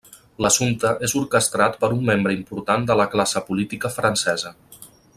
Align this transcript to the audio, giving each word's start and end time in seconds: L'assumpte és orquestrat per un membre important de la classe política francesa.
L'assumpte 0.43 0.93
és 1.07 1.13
orquestrat 1.19 1.77
per 1.83 1.91
un 1.97 2.01
membre 2.09 2.35
important 2.39 2.89
de 2.91 2.99
la 3.03 3.07
classe 3.15 3.45
política 3.51 3.93
francesa. 4.01 4.57